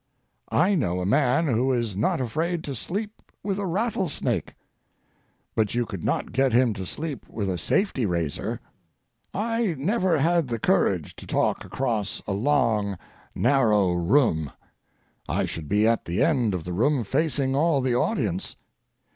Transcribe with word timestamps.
I 0.51 0.73
know 0.73 0.99
a 0.99 1.05
man 1.05 1.45
who 1.45 1.71
is 1.71 1.95
not 1.95 2.19
afraid 2.19 2.63
to 2.63 2.73
sleep 2.73 3.21
with 3.43 3.59
a 3.59 3.67
rattlesnake, 3.67 4.55
but 5.53 5.75
you 5.75 5.85
could 5.85 6.03
not 6.03 6.31
get 6.31 6.53
him 6.53 6.73
to 6.73 6.87
sleep 6.87 7.29
with 7.29 7.47
a 7.47 7.59
safety 7.59 8.07
razor. 8.07 8.59
I 9.31 9.75
never 9.77 10.17
had 10.17 10.47
the 10.47 10.57
courage 10.57 11.15
to 11.17 11.27
talk 11.27 11.63
across 11.63 12.19
a 12.25 12.33
long, 12.33 12.97
narrow 13.35 13.91
room. 13.91 14.51
I 15.29 15.45
should 15.45 15.69
be 15.69 15.87
at 15.87 16.05
the 16.05 16.23
end 16.23 16.55
of 16.55 16.63
the 16.63 16.73
room 16.73 17.03
facing 17.03 17.55
all 17.55 17.79
the 17.79 17.93
audience. 17.93 18.55